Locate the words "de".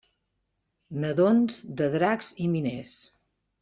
1.83-1.93